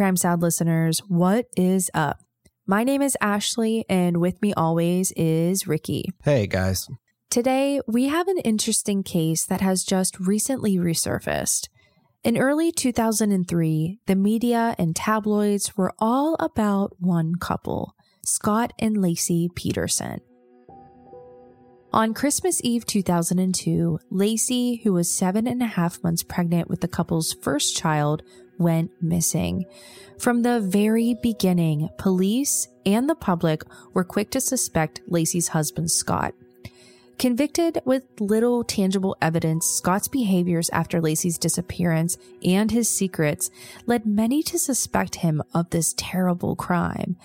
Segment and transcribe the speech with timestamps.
[0.00, 2.20] Crime Salad listeners, what is up?
[2.66, 6.08] My name is Ashley, and with me always is Ricky.
[6.24, 6.88] Hey, guys.
[7.28, 11.68] Today, we have an interesting case that has just recently resurfaced.
[12.24, 19.54] In early 2003, the media and tabloids were all about one couple, Scott and Laci
[19.54, 20.22] Peterson.
[21.92, 26.88] On Christmas Eve 2002, Laci, who was seven and a half months pregnant with the
[26.88, 28.22] couple's first child,
[28.60, 29.64] went missing.
[30.18, 33.62] From the very beginning, police and the public
[33.94, 36.34] were quick to suspect Laci's husband, Scott.
[37.20, 43.50] Convicted with little tangible evidence, Scott's behaviors after Laci's disappearance and his secrets
[43.84, 47.16] led many to suspect him of this terrible crime.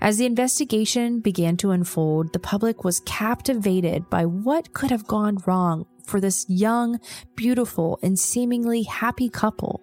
[0.00, 5.38] As the investigation began to unfold, the public was captivated by what could have gone
[5.46, 6.98] wrong for this young,
[7.36, 9.80] beautiful, and seemingly happy couple.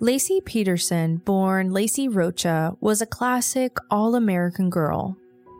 [0.00, 5.16] Laci Peterson, born Laci Rocha, was a classic all American girl.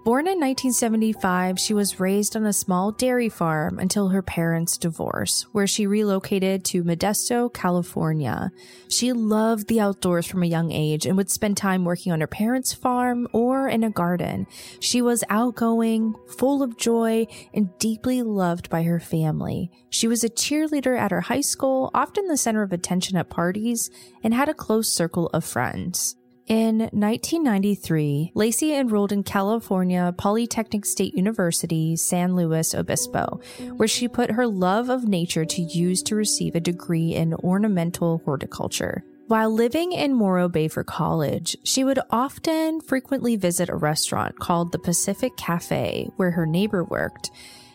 [0.08, 5.42] Born in 1975, she was raised on a small dairy farm until her parents' divorce,
[5.52, 8.50] where she relocated to Modesto, California.
[8.88, 12.26] She loved the outdoors from a young age and would spend time working on her
[12.26, 14.46] parents' farm or in a garden.
[14.80, 19.70] She was outgoing, full of joy, and deeply loved by her family.
[19.90, 23.90] She was a cheerleader at her high school, often the center of attention at parties,
[24.24, 26.16] and had a close circle of friends.
[26.48, 33.42] In 1993, Laci enrolled in California Polytechnic State University, San Luis Obispo,
[33.76, 38.22] where she put her love of nature to use to receive a degree in ornamental
[38.24, 39.04] horticulture.
[39.26, 44.72] While living in Morro Bay for college, she would often frequently visit a restaurant called
[44.72, 47.30] the Pacific Cafe, where her neighbor worked.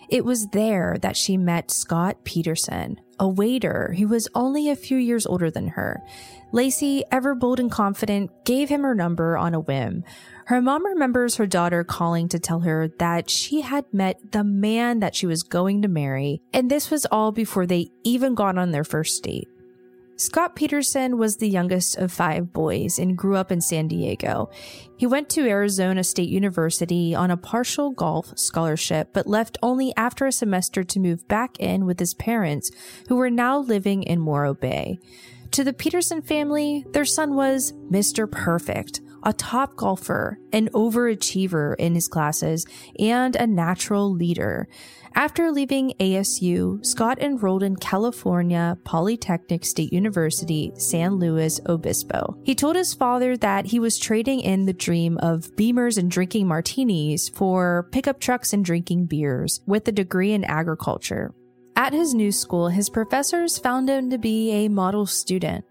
[0.09, 4.97] It was there that she met Scott Peterson, a waiter who was only a few
[4.97, 6.01] years older than her.
[6.53, 10.03] Laci, ever bold and confident, gave him her number on a whim.
[10.45, 14.99] Her mom remembers her daughter calling to tell her that she had met the man
[14.99, 18.71] that she was going to marry, and this was all before they even got on
[18.71, 19.47] their first date.
[20.15, 24.51] Scott Peterson was the youngest of five boys and grew up in San Diego.
[24.95, 30.27] He went to Arizona State University on a partial golf scholarship, but left only after
[30.27, 32.69] a semester to move back in with his parents,
[33.09, 34.99] who were now living in Morro Bay.
[35.53, 38.29] To the Peterson family, their son was Mr.
[38.29, 42.65] Perfect, a top golfer, an overachiever in his classes,
[42.97, 44.67] and a natural leader.
[45.13, 52.35] After leaving ASU, Scott enrolled in California Polytechnic State University, San Luis Obispo.
[52.43, 56.47] He told his father that he was trading in the dream of beamers and drinking
[56.47, 61.31] martinis for pickup trucks and drinking beers with a degree in agriculture.
[61.75, 65.65] At his new school, his professors found him to be a model student.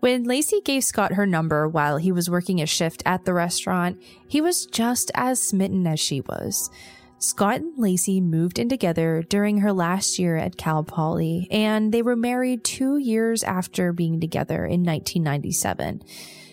[0.00, 4.02] When Laci gave Scott her number while he was working a shift at the restaurant,
[4.28, 6.70] he was just as smitten as she was.
[7.18, 12.02] Scott and Laci moved in together during her last year at Cal Poly, and they
[12.02, 16.02] were married two years after being together in 1997.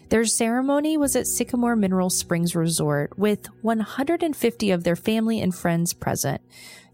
[0.10, 5.94] Their ceremony was at Sycamore Mineral Springs Resort with 150 of their family and friends
[5.94, 6.42] present.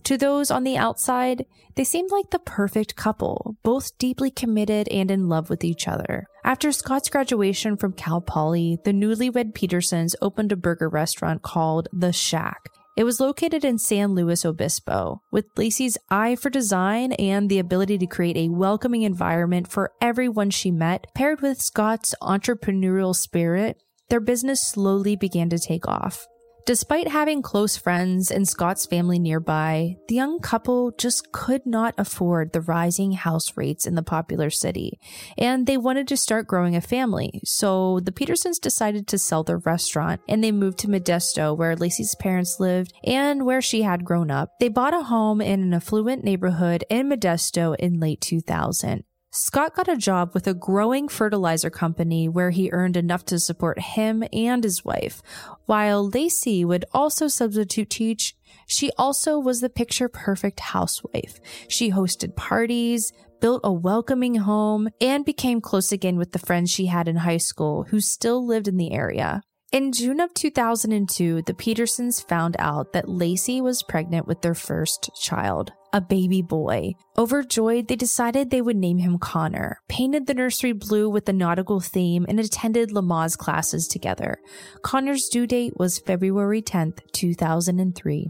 [0.03, 5.11] To those on the outside, they seemed like the perfect couple, both deeply committed and
[5.11, 6.25] in love with each other.
[6.43, 12.13] After Scott's graduation from Cal Poly, the newlywed Petersons opened a burger restaurant called The
[12.13, 12.69] Shack.
[12.95, 15.21] It was located in San Luis Obispo.
[15.31, 20.49] With Laci's eye for design and the ability to create a welcoming environment for everyone
[20.49, 26.25] she met, paired with Scott's entrepreneurial spirit, their business slowly began to take off.
[26.67, 32.51] Despite having close friends and Scott's family nearby, the young couple just could not afford
[32.51, 34.99] the rising house rates in the popular city,
[35.37, 37.39] and they wanted to start growing a family.
[37.45, 42.15] So the Petersons decided to sell their restaurant and they moved to Modesto, where Laci's
[42.15, 44.59] parents lived and where she had grown up.
[44.59, 49.05] They bought a home in an affluent neighborhood in Modesto in late 2000.
[49.37, 53.79] Scott got a job with a growing fertilizer company where he earned enough to support
[53.79, 55.21] him and his wife.
[55.67, 58.35] While Laci would also substitute teach,
[58.65, 61.39] she also was the picture perfect housewife.
[61.67, 66.87] She hosted parties, built a welcoming home, and became close again with the friends she
[66.87, 69.43] had in high school who still lived in the area.
[69.71, 75.11] In June of 2002, the Petersons found out that Laci was pregnant with their first
[75.21, 76.93] child, a baby boy.
[77.17, 81.79] Overjoyed, they decided they would name him Connor, painted the nursery blue with the nautical
[81.79, 84.37] theme, and attended Lamaze classes together.
[84.83, 88.29] Connor's due date was February 10th, 2003.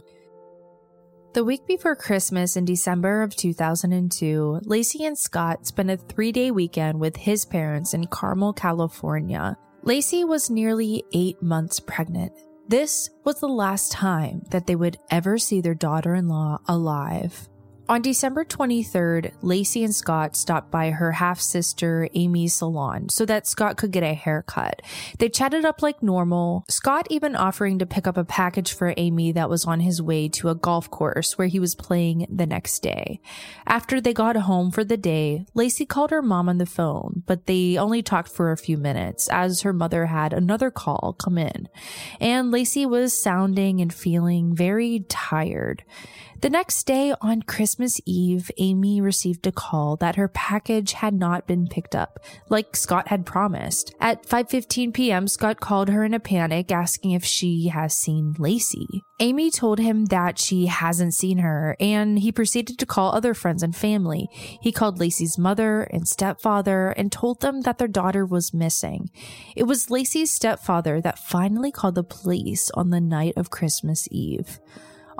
[1.33, 6.51] The week before Christmas in December of 2002, Laci and Scott spent a three day
[6.51, 9.57] weekend with his parents in Carmel, California.
[9.83, 12.31] Laci was nearly eight months pregnant.
[12.69, 17.49] This was the last time that they would ever see their daughter in law alive.
[17.89, 23.47] On December 23rd, Laci and Scott stopped by her half sister Amy's salon so that
[23.47, 24.81] Scott could get a haircut.
[25.19, 29.31] They chatted up like normal, Scott even offering to pick up a package for Amy
[29.31, 32.79] that was on his way to a golf course where he was playing the next
[32.79, 33.21] day.
[33.65, 37.45] After they got home for the day, Laci called her mom on the phone, but
[37.45, 41.69] they only talked for a few minutes as her mother had another call come in.
[42.19, 45.85] And Laci was sounding and feeling very tired.
[46.39, 51.47] The next day on Christmas Eve, Amy received a call that her package had not
[51.47, 53.95] been picked up, like Scott had promised.
[53.99, 58.85] At 5:15 p.m., Scott called her in a panic asking if she has seen Laci.
[59.19, 63.63] Amy told him that she hasn't seen her, and he proceeded to call other friends
[63.63, 64.29] and family.
[64.61, 69.09] He called Laci's mother and stepfather and told them that their daughter was missing.
[69.55, 74.59] It was Laci's stepfather that finally called the police on the night of Christmas Eve.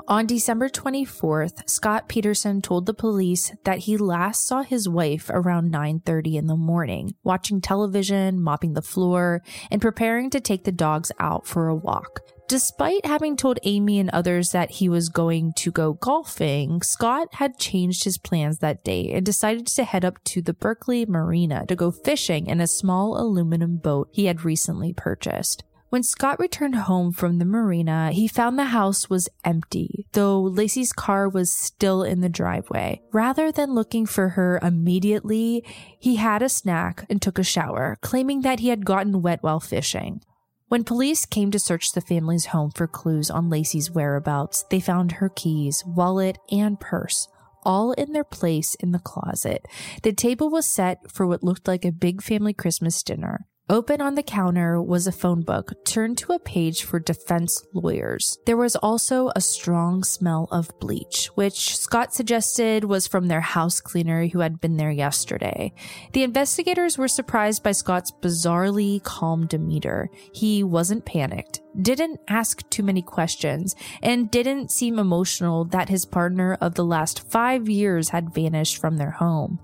[0.08, 5.70] On December 24th, Scott Peterson told the police that he last saw his wife around
[5.70, 11.12] 9:30 in the morning, watching television, mopping the floor, and preparing to take the dogs
[11.20, 12.20] out for a walk.
[12.48, 17.58] Despite having told Amy and others that he was going to go golfing, Scott had
[17.58, 21.76] changed his plans that day and decided to head up to the Berkeley Marina to
[21.76, 25.64] go fishing in a small aluminum boat he had recently purchased.
[25.90, 30.92] When Scott returned home from the marina, he found the house was empty, though Laci's
[30.92, 33.00] car was still in the driveway.
[33.10, 35.64] Rather than looking for her immediately,
[35.98, 39.60] he had a snack and took a shower, claiming that he had gotten wet while
[39.60, 40.20] fishing.
[40.68, 45.12] When police came to search the family's home for clues on Laci's whereabouts, they found
[45.12, 47.28] her keys, wallet, and purse,
[47.62, 49.64] all in their place in the closet.
[50.02, 53.46] The table was set for what looked like a big family Christmas dinner.
[53.70, 58.38] Open on the counter was a phone book turned to a page for defense lawyers.
[58.46, 63.82] There was also a strong smell of bleach, which Scott suggested was from their house
[63.82, 65.74] cleaner who had been there yesterday.
[66.14, 70.08] The investigators were surprised by Scott's bizarrely calm demeanor.
[70.32, 76.56] He wasn't panicked, didn't ask too many questions, and didn't seem emotional that his partner
[76.62, 79.60] of the last five years had vanished from their home.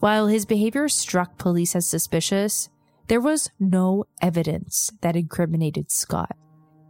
[0.00, 2.68] While his behavior struck police as suspicious,
[3.08, 6.36] there was no evidence that incriminated Scott.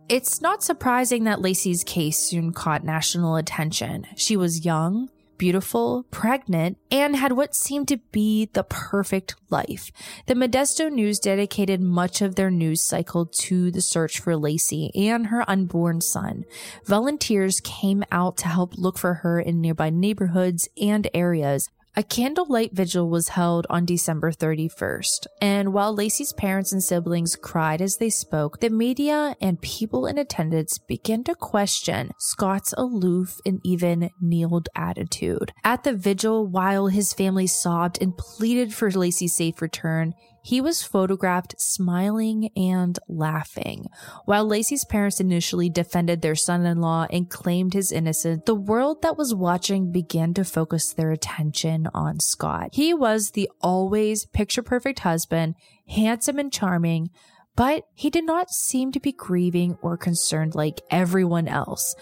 [0.08, 4.06] It's not surprising that Laci's case soon caught national attention.
[4.16, 5.08] She was young,
[5.38, 9.90] beautiful, pregnant, and had what seemed to be the perfect life.
[10.26, 15.28] The Modesto News dedicated much of their news cycle to the search for Laci and
[15.28, 16.44] her unborn son.
[16.84, 22.72] Volunteers came out to help look for her in nearby neighborhoods and areas, a candlelight
[22.72, 28.10] vigil was held on December 31st, and while Laci's parents and siblings cried as they
[28.10, 34.68] spoke, the media and people in attendance began to question Scott's aloof and even kneeled
[34.74, 35.52] attitude.
[35.62, 40.82] At the vigil, while his family sobbed and pleaded for Laci's safe return, he was
[40.82, 43.88] photographed smiling and laughing.
[44.26, 49.00] While Laci's parents initially defended their son in law and claimed his innocence, the world
[49.00, 52.68] that was watching began to focus their attention on Scott.
[52.74, 55.54] He was the always picture perfect husband,
[55.88, 57.08] handsome and charming,
[57.56, 61.94] but he did not seem to be grieving or concerned like everyone else.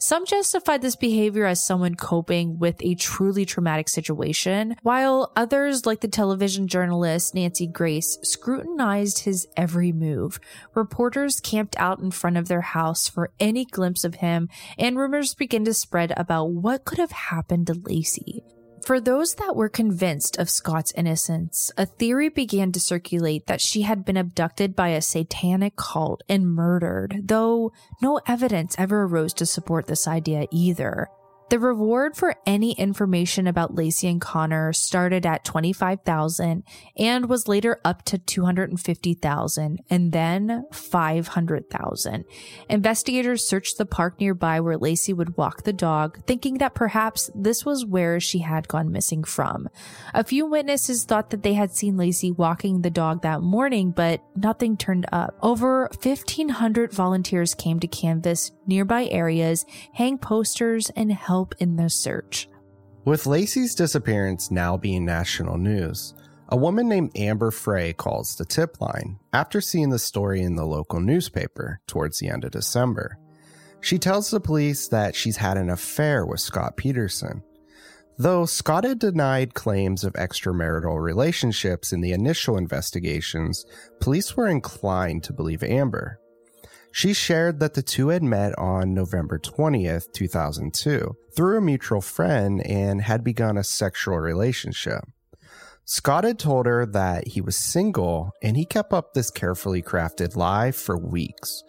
[0.00, 6.00] Some justified this behavior as someone coping with a truly traumatic situation, while others, like
[6.00, 10.38] the television journalist Nancy Grace, scrutinized his every move.
[10.74, 14.48] Reporters camped out in front of their house for any glimpse of him,
[14.78, 18.42] and rumors began to spread about what could have happened to Laci.
[18.88, 23.82] For those that were convinced of Scott's innocence, a theory began to circulate that she
[23.82, 29.44] had been abducted by a satanic cult and murdered, though no evidence ever arose to
[29.44, 31.10] support this idea either.
[31.50, 36.62] The reward for any information about Laci and Connor started at 25,000
[36.98, 42.24] and was later up to 250,000 and then 500,000.
[42.68, 47.64] Investigators searched the park nearby where Laci would walk the dog, thinking that perhaps this
[47.64, 49.70] was where she had gone missing from.
[50.12, 54.22] A few witnesses thought that they had seen Laci walking the dog that morning, but
[54.36, 55.38] nothing turned up.
[55.40, 59.64] Over 1,500 volunteers came to canvass nearby areas,
[59.94, 62.48] hang posters, and help help in the search.
[63.04, 66.14] With Laci's disappearance now being national news,
[66.48, 70.66] a woman named Amber Frey calls the tip line after seeing the story in the
[70.66, 73.18] local newspaper towards the end of December.
[73.80, 77.44] She tells the police that she's had an affair with Scott Peterson.
[78.18, 83.64] Though Scott had denied claims of extramarital relationships in the initial investigations,
[84.00, 86.18] police were inclined to believe Amber.
[86.98, 92.60] She shared that the two had met on November 20th, 2002, through a mutual friend
[92.66, 95.04] and had begun a sexual relationship.
[95.84, 100.34] Scott had told her that he was single and he kept up this carefully crafted
[100.34, 101.62] lie for weeks.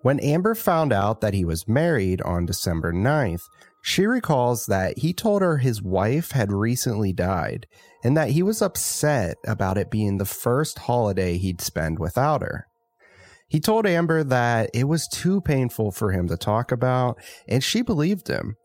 [0.00, 3.42] When Amber found out that he was married on December 9th,
[3.82, 7.66] she recalls that he told her his wife had recently died
[8.02, 12.66] and that he was upset about it being the first holiday he'd spend without her.
[13.48, 17.82] He told Amber that it was too painful for him to talk about, and she
[17.82, 18.56] believed him.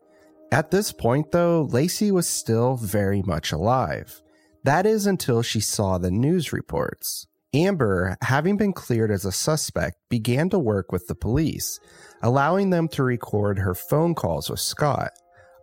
[0.52, 4.20] At this point, though, Laci was still very much alive.
[4.64, 7.26] That is until she saw the news reports.
[7.54, 11.80] Amber, having been cleared as a suspect, began to work with the police,
[12.22, 15.10] allowing them to record her phone calls with Scott.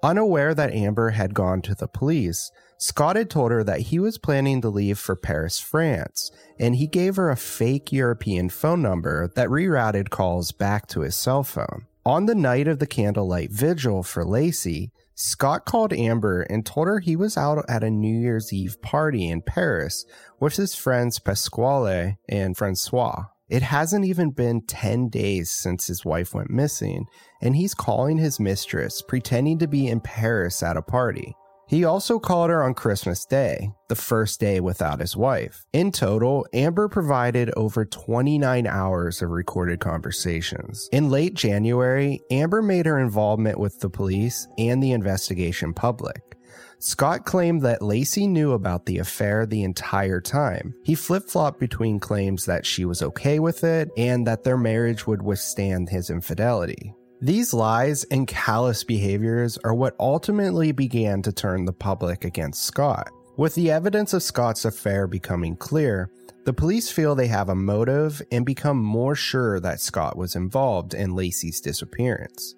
[0.04, 4.20] Unaware that Amber had gone to the police, Scott had told her that he was
[4.20, 9.32] planning to leave for Paris, France, and he gave her a fake European phone number
[9.36, 11.88] that rerouted calls back to his cell phone.
[12.06, 17.00] On the night of the candlelight vigil for Laci, Scott called Amber and told her
[17.00, 20.06] he was out at a New Year's Eve party in Paris
[20.40, 23.26] with his friends Pasquale and Francois.
[23.50, 27.06] It hasn't even been 10 days since his wife went missing,
[27.42, 31.34] and he's calling his mistress, pretending to be in Paris at a party.
[31.68, 35.66] He also called her on Christmas Day, the first day without his wife.
[35.74, 40.88] In total, Amber provided over 29 hours of recorded conversations.
[40.94, 46.38] In late January, Amber made her involvement with the police and the investigation public.
[46.80, 50.76] Scott claimed that Laci knew about the affair the entire time.
[50.84, 55.08] He flip flopped between claims that she was okay with it and that their marriage
[55.08, 56.94] would withstand his infidelity.
[57.20, 63.10] These lies and callous behaviors are what ultimately began to turn the public against Scott.
[63.38, 66.12] With the evidence of Scott's affair becoming clear,
[66.46, 70.94] the police feel they have a motive and become more sure that Scott was involved
[70.94, 72.54] in Laci's disappearance.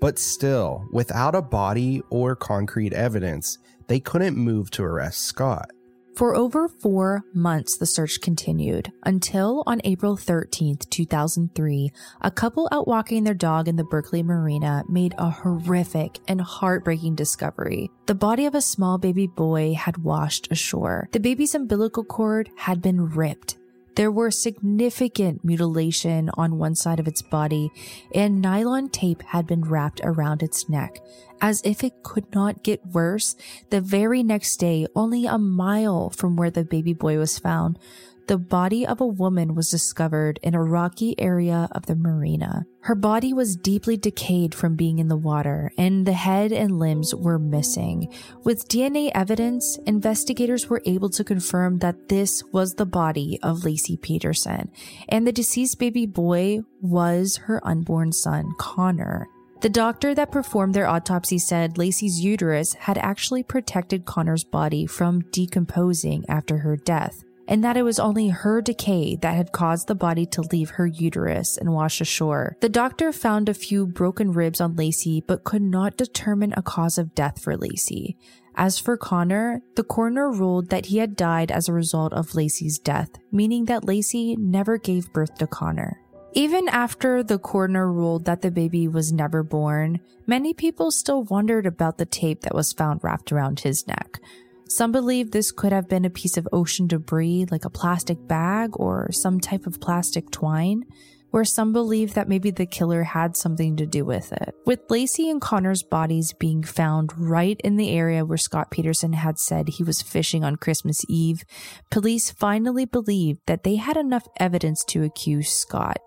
[0.00, 3.58] But still, without a body or concrete evidence,
[3.88, 5.72] they couldn't move to arrest Scott.
[6.16, 11.92] For over four months, the search continued until on April 13th, 2003,
[12.22, 17.16] a couple out walking their dog in the Berkeley Marina made a horrific and heartbreaking
[17.16, 17.90] discovery.
[18.06, 21.10] The body of a small baby boy had washed ashore.
[21.12, 23.58] The baby's umbilical cord had been ripped
[23.96, 27.70] there were significant mutilation on one side of its body,
[28.14, 31.00] and nylon tape had been wrapped around its neck.
[31.40, 33.36] As if it could not get worse,
[33.70, 37.78] the very next day, only a mile from where the baby boy was found,
[38.26, 42.66] the body of a woman was discovered in a rocky area of the marina.
[42.80, 47.14] Her body was deeply decayed from being in the water, and the head and limbs
[47.14, 48.12] were missing.
[48.44, 54.00] With DNA evidence, investigators were able to confirm that this was the body of Laci
[54.00, 54.70] Peterson,
[55.08, 59.28] and the deceased baby boy was her unborn son, Connor.
[59.62, 65.22] The doctor that performed their autopsy said Laci's uterus had actually protected Connor's body from
[65.32, 69.94] decomposing after her death and that it was only her decay that had caused the
[69.94, 72.56] body to leave her uterus and wash ashore.
[72.60, 76.98] The doctor found a few broken ribs on Laci, but could not determine a cause
[76.98, 78.16] of death for Laci.
[78.54, 82.78] As for Connor, the coroner ruled that he had died as a result of Laci's
[82.78, 86.00] death, meaning that Laci never gave birth to Connor.
[86.32, 91.64] Even after the coroner ruled that the baby was never born, many people still wondered
[91.64, 94.20] about the tape that was found wrapped around his neck.
[94.68, 98.70] Some believe this could have been a piece of ocean debris, like a plastic bag
[98.74, 100.84] or some type of plastic twine,
[101.30, 104.54] where some believe that maybe the killer had something to do with it.
[104.64, 109.38] With Laci and Connor's bodies being found right in the area where Scott Peterson had
[109.38, 111.44] said he was fishing on Christmas Eve,
[111.90, 115.98] police finally believed that they had enough evidence to accuse Scott.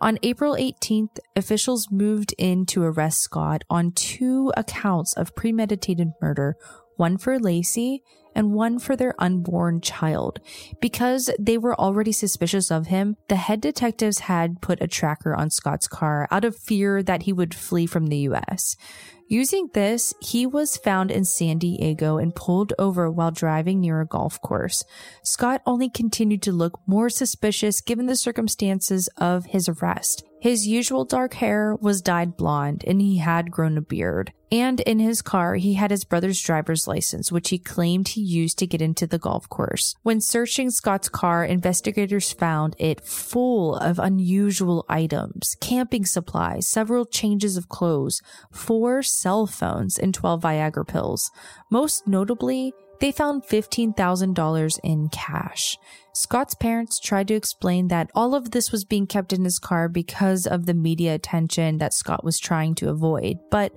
[0.00, 6.56] On April 18th, officials moved in to arrest Scott on two accounts of premeditated murder
[6.98, 8.00] one for Laci
[8.34, 10.40] and one for their unborn child.
[10.80, 15.50] Because they were already suspicious of him, the head detectives had put a tracker on
[15.50, 18.76] Scott's car out of fear that he would flee from the US.
[19.26, 24.06] Using this, he was found in San Diego and pulled over while driving near a
[24.06, 24.84] golf course.
[25.22, 30.24] Scott only continued to look more suspicious given the circumstances of his arrest.
[30.40, 34.32] His usual dark hair was dyed blonde and he had grown a beard.
[34.50, 38.58] And in his car, he had his brother's driver's license, which he claimed he used
[38.60, 39.94] to get into the golf course.
[40.02, 47.56] When searching Scott's car, investigators found it full of unusual items, camping supplies, several changes
[47.56, 51.30] of clothes, four cell phones, and 12 Viagra pills.
[51.70, 55.78] Most notably, they found $15,000 in cash.
[56.18, 59.88] Scott's parents tried to explain that all of this was being kept in his car
[59.88, 63.36] because of the media attention that Scott was trying to avoid.
[63.52, 63.72] But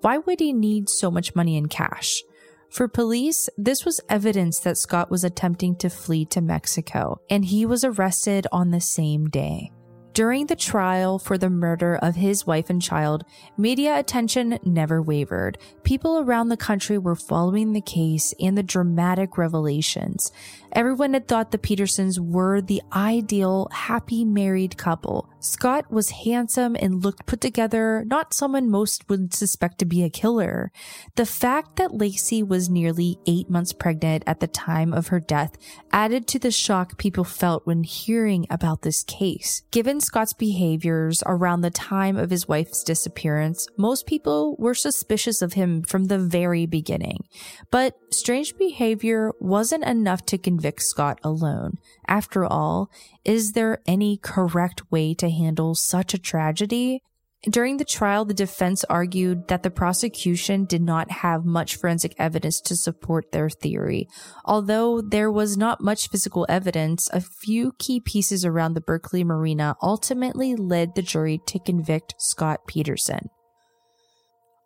[0.00, 2.20] why would he need so much money in cash?
[2.68, 7.64] For police, this was evidence that Scott was attempting to flee to Mexico, and he
[7.64, 9.70] was arrested on the same day.
[10.14, 13.24] During the trial for the murder of his wife and child,
[13.56, 15.58] media attention never wavered.
[15.82, 20.30] People around the country were following the case and the dramatic revelations.
[20.70, 25.28] Everyone had thought the Petersons were the ideal, happy married couple.
[25.40, 30.10] Scott was handsome and looked put together, not someone most would suspect to be a
[30.10, 30.70] killer.
[31.16, 35.56] The fact that Laci was nearly eight months pregnant at the time of her death
[35.92, 39.62] added to the shock people felt when hearing about this case.
[39.70, 45.54] Given Scott's behaviors around the time of his wife's disappearance, most people were suspicious of
[45.54, 47.24] him from the very beginning.
[47.70, 51.78] But strange behavior wasn't enough to convict Scott alone.
[52.06, 52.90] After all,
[53.24, 57.02] is there any correct way to handle such a tragedy?
[57.50, 62.58] During the trial, the defense argued that the prosecution did not have much forensic evidence
[62.62, 64.08] to support their theory.
[64.46, 69.76] Although there was not much physical evidence, a few key pieces around the Berkeley Marina
[69.82, 73.28] ultimately led the jury to convict Scott Peterson.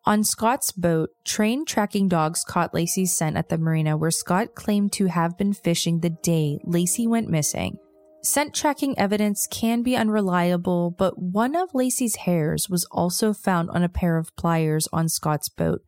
[0.04, 4.92] On Scott's boat, trained tracking dogs caught Laci's scent at the marina where Scott claimed
[4.92, 7.76] to have been fishing the day Laci went missing.
[8.22, 13.82] Scent tracking evidence can be unreliable, but one of Laci's hairs was also found on
[13.82, 15.82] a pair of pliers on Scott's boat.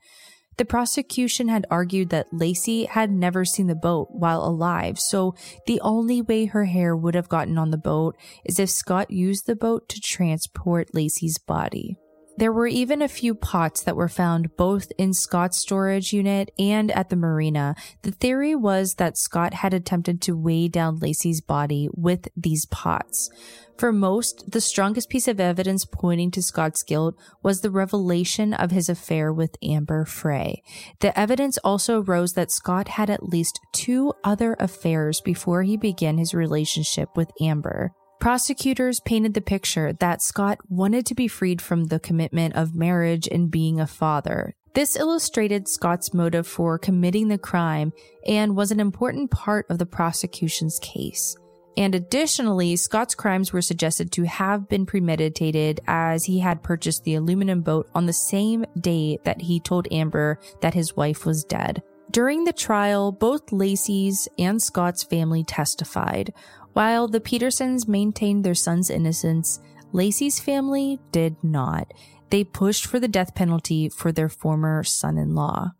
[0.57, 5.35] The prosecution had argued that Laci had never seen the boat while alive, so
[5.67, 9.47] the only way her hair would have gotten on the boat is if Scott used
[9.47, 11.97] the boat to transport Laci's body.
[12.41, 16.91] There were even a few pots that were found both in Scott's storage unit and
[16.91, 17.75] at the marina.
[18.01, 23.29] The theory was that Scott had attempted to weigh down Laci's body with these pots.
[23.77, 28.71] For most, the strongest piece of evidence pointing to Scott's guilt was the revelation of
[28.71, 30.63] his affair with Amber Frey.
[31.01, 36.17] The evidence also rose that Scott had at least two other affairs before he began
[36.17, 37.93] his relationship with Amber.
[38.21, 43.27] Prosecutors painted the picture that Scott wanted to be freed from the commitment of marriage
[43.27, 44.55] and being a father.
[44.75, 47.95] This illustrated Scott's motive for committing the crime
[48.27, 51.35] and was an important part of the prosecution's case.
[51.79, 57.15] And additionally, Scott's crimes were suggested to have been premeditated as he had purchased the
[57.15, 61.83] aluminum boat on the same day that he told Amber that his wife was dead.
[62.11, 66.35] During the trial, both Laci's and Scott's family testified.
[66.73, 69.61] While the Petersons maintained their son's innocence,
[69.93, 71.93] Laci's family did not.
[72.31, 75.73] They pushed for the death penalty for their former son in law.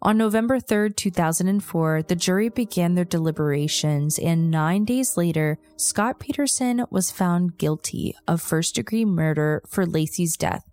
[0.00, 6.84] On November 3, 2004, the jury began their deliberations, and nine days later, Scott Peterson
[6.88, 10.64] was found guilty of first degree murder for Laci's death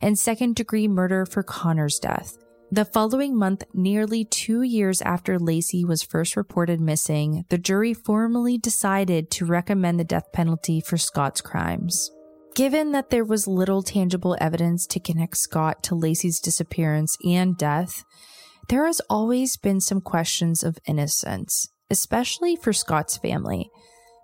[0.00, 2.38] and second degree murder for Connor's death.
[2.72, 8.58] The following month, nearly two years after Laci was first reported missing, the jury formally
[8.58, 12.12] decided to recommend the death penalty for Scott's crimes.
[12.54, 18.04] Given that there was little tangible evidence to connect Scott to Laci's disappearance and death,
[18.68, 23.68] there has always been some questions of innocence, especially for Scott's family.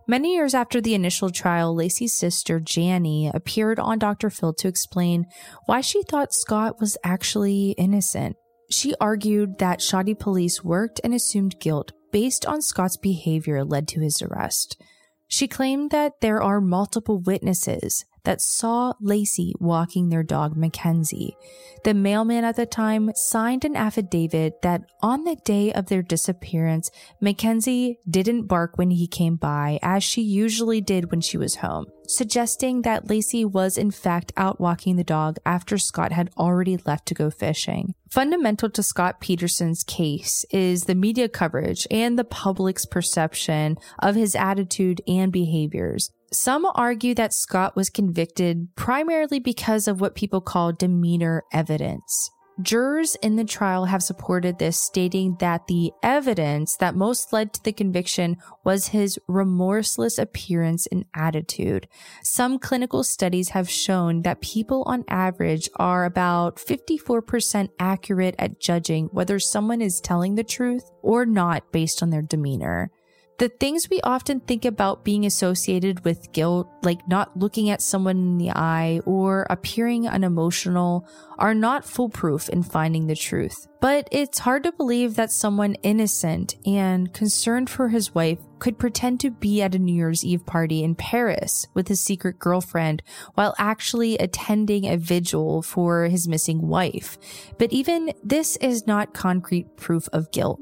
[0.08, 4.30] Many years after the initial trial, Laci's sister, Jannie, appeared on Dr.
[4.30, 5.26] Phil to explain
[5.64, 8.36] why she thought Scott was actually innocent.
[8.70, 14.00] She argued that shoddy police worked and assumed guilt based on Scott's behavior led to
[14.00, 14.80] his arrest.
[15.26, 21.36] She claimed that there are multiple witnesses that saw Laci walking their dog Mackenzie.
[21.84, 26.90] The mailman at the time signed an affidavit that on the day of their disappearance,
[27.20, 31.86] Mackenzie didn't bark when he came by, as she usually did when she was home,
[32.08, 37.06] suggesting that Laci was in fact out walking the dog after Scott had already left
[37.06, 37.94] to go fishing.
[38.10, 44.34] Fundamental to Scott Peterson's case is the media coverage and the public's perception of his
[44.34, 46.10] attitude and behaviors.
[46.32, 52.30] Some argue that Scott was convicted primarily because of what people call demeanor evidence.
[52.62, 57.62] Jurors in the trial have supported this, stating that the evidence that most led to
[57.62, 61.86] the conviction was his remorseless appearance and attitude.
[62.22, 69.08] Some clinical studies have shown that people on average are about 54% accurate at judging
[69.12, 72.90] whether someone is telling the truth or not based on their demeanor.
[73.38, 78.16] The things we often think about being associated with guilt, like not looking at someone
[78.16, 81.06] in the eye or appearing unemotional,
[81.38, 83.68] are not foolproof in finding the truth.
[83.78, 89.20] But it's hard to believe that someone innocent and concerned for his wife could pretend
[89.20, 93.02] to be at a New Year's Eve party in Paris with his secret girlfriend
[93.34, 97.18] while actually attending a vigil for his missing wife.
[97.58, 100.60] But even this is not concrete proof of guilt.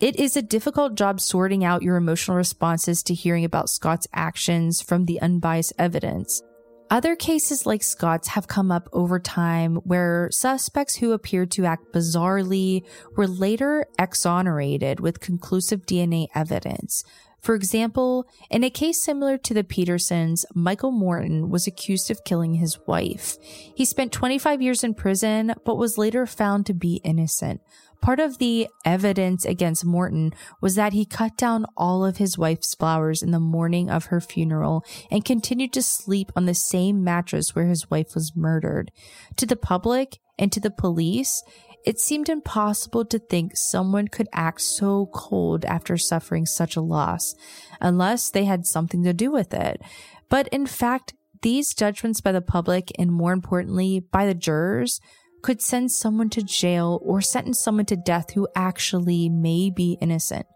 [0.00, 4.82] It is a difficult job sorting out your emotional responses to hearing about Scott's actions
[4.82, 6.42] from the unbiased evidence.
[6.90, 11.92] Other cases like Scott's have come up over time where suspects who appeared to act
[11.92, 12.84] bizarrely
[13.16, 17.04] were later exonerated with conclusive DNA evidence.
[17.40, 22.54] For example, in a case similar to the Petersons, Michael Morton was accused of killing
[22.54, 23.36] his wife.
[23.42, 27.60] He spent 25 years in prison, but was later found to be innocent.
[28.04, 32.74] Part of the evidence against Morton was that he cut down all of his wife's
[32.74, 37.54] flowers in the morning of her funeral and continued to sleep on the same mattress
[37.54, 38.92] where his wife was murdered.
[39.36, 41.42] To the public and to the police,
[41.86, 47.34] it seemed impossible to think someone could act so cold after suffering such a loss,
[47.80, 49.80] unless they had something to do with it.
[50.28, 55.00] But in fact, these judgments by the public and more importantly, by the jurors
[55.44, 60.46] could send someone to jail or sentence someone to death who actually may be innocent.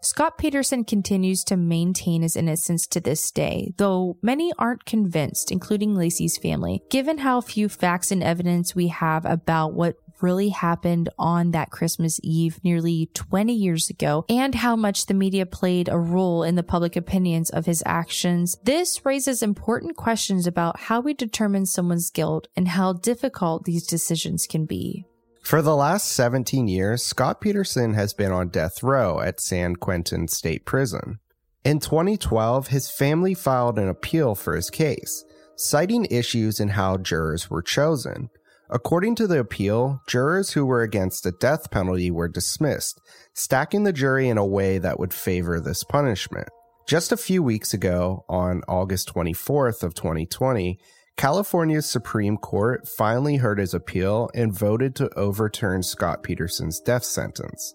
[0.00, 5.96] Scott Peterson continues to maintain his innocence to this day, though many aren't convinced, including
[5.96, 11.50] Laci's family, given how few facts and evidence we have about what really happened on
[11.52, 16.42] that Christmas Eve nearly 20 years ago and how much the media played a role
[16.42, 18.56] in the public opinions of his actions.
[18.62, 24.46] This raises important questions about how we determine someone's guilt and how difficult these decisions
[24.46, 25.04] can be.
[25.42, 30.26] For the last 17 years, Scott Peterson has been on death row at San Quentin
[30.26, 31.20] State Prison.
[31.64, 35.24] In 2012, his family filed an appeal for his case,
[35.56, 38.30] citing issues in how jurors were chosen.
[38.68, 43.00] According to the appeal, jurors who were against the death penalty were dismissed,
[43.32, 46.48] stacking the jury in a way that would favor this punishment.
[46.88, 50.78] Just a few weeks ago, on August 24th of 2020,
[51.16, 57.72] California's Supreme Court finally heard his appeal and voted to overturn Scott Peterson's death sentence.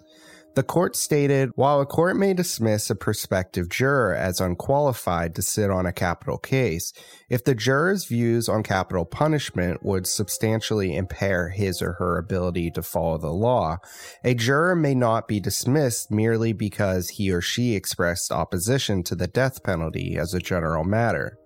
[0.53, 5.69] The court stated while a court may dismiss a prospective juror as unqualified to sit
[5.69, 6.91] on a capital case,
[7.29, 12.81] if the juror's views on capital punishment would substantially impair his or her ability to
[12.81, 13.77] follow the law,
[14.25, 19.27] a juror may not be dismissed merely because he or she expressed opposition to the
[19.27, 21.37] death penalty as a general matter.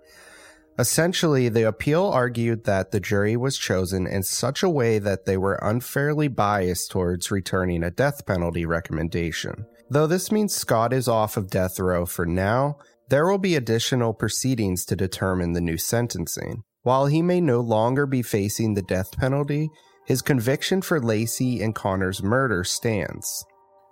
[0.78, 5.38] Essentially, the appeal argued that the jury was chosen in such a way that they
[5.38, 9.66] were unfairly biased towards returning a death penalty recommendation.
[9.90, 12.78] Though this means Scott is off of death row for now,
[13.10, 16.64] there will be additional proceedings to determine the new sentencing.
[16.82, 19.70] While he may no longer be facing the death penalty,
[20.06, 23.46] his conviction for Laci and Connor's murder stands.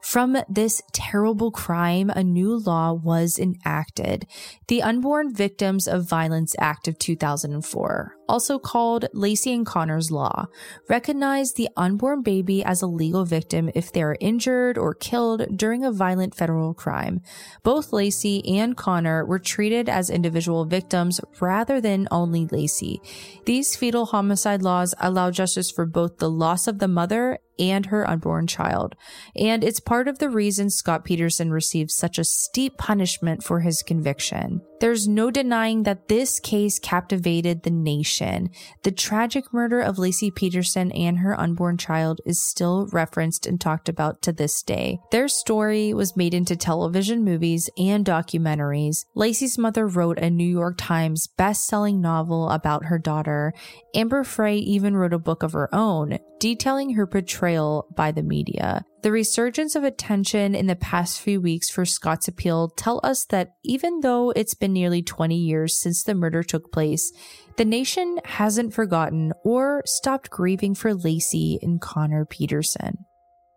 [0.04, 4.28] From this terrible crime, a new law was enacted,
[4.68, 10.48] the Unborn Victims of Violence Act of 2004, also called Laci and Connor's Law,
[10.90, 15.84] recognized the unborn baby as a legal victim if they are injured or killed during
[15.84, 17.22] a violent federal crime.
[17.64, 22.98] Both Laci and Connor were treated as individual victims rather than only Laci.
[23.46, 28.10] These fetal homicide laws allow justice for both the loss of the mother and her
[28.10, 28.96] unborn child.
[29.36, 33.84] And it's part of the reason Scott Peterson received such a steep punishment for his
[33.84, 34.62] conviction.
[34.84, 38.50] There's no denying that this case captivated the nation.
[38.84, 43.88] The tragic murder of Laci Peterson and her unborn child is still referenced and talked
[43.88, 45.00] about to this day.
[45.10, 49.06] Their story was made into television movies and documentaries.
[49.16, 53.54] Laci's mother wrote a New York Times best-selling novel about her daughter.
[53.96, 58.84] Amber Frey even wrote a book of her own, detailing her portrayal by the media.
[59.04, 63.56] The resurgence of attention in the past few weeks for Scott's appeal tell us that
[63.62, 67.12] even though it's been nearly 20 years since the murder took place,
[67.58, 73.00] the nation hasn't forgotten or stopped grieving for Laci and Connor Peterson.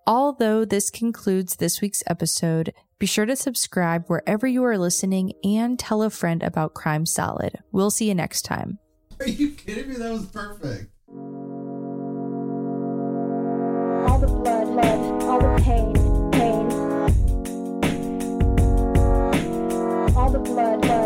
[0.04, 5.78] Although this concludes this week's episode, be sure to subscribe wherever you are listening and
[5.78, 7.60] tell a friend about Crime Salad.
[7.70, 8.80] We'll see you next time.
[9.20, 9.94] Are you kidding me?
[9.94, 10.90] That was perfect.
[14.66, 15.92] Blood, all the pain,
[16.32, 16.72] pain.
[20.16, 21.05] All the blood, blood,